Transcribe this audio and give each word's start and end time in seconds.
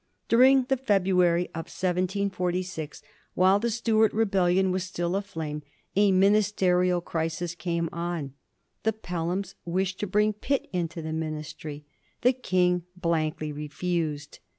During 0.27 0.63
the 0.63 0.77
February 0.77 1.45
of 1.49 1.69
1746, 1.69 3.03
while 3.35 3.59
the 3.59 3.69
Stuart 3.69 4.11
rebellion 4.13 4.71
was 4.71 4.83
still 4.83 5.15
aflame, 5.15 5.61
a 5.95 6.11
ministerial 6.11 7.01
crisis 7.01 7.53
came 7.53 7.87
on. 7.91 8.33
The 8.81 8.93
Pel 8.93 9.29
hams 9.29 9.53
wished 9.63 9.99
to 9.99 10.07
bring 10.07 10.33
Pitt 10.33 10.67
into 10.73 11.03
the 11.03 11.13
Ministry; 11.13 11.85
the 12.21 12.33
King 12.33 12.81
blankly 12.95 13.51
refused. 13.51 14.39